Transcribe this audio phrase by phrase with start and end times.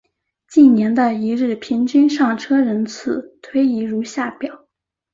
[0.49, 4.65] 近年的一日平均上车人次推移如下表。